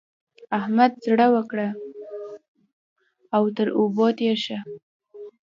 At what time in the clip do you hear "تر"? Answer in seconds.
3.57-3.67